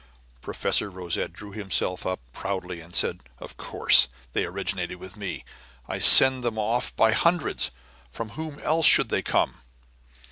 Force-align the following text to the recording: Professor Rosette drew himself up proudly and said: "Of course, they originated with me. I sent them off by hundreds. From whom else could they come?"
Professor 0.41 0.89
Rosette 0.89 1.31
drew 1.31 1.51
himself 1.51 2.07
up 2.07 2.21
proudly 2.33 2.79
and 2.81 2.95
said: 2.95 3.19
"Of 3.37 3.55
course, 3.55 4.07
they 4.33 4.45
originated 4.45 4.97
with 4.97 5.15
me. 5.15 5.45
I 5.87 5.99
sent 5.99 6.41
them 6.41 6.57
off 6.57 6.95
by 6.95 7.11
hundreds. 7.11 7.69
From 8.09 8.29
whom 8.29 8.57
else 8.61 8.91
could 8.95 9.09
they 9.09 9.21
come?" 9.21 9.61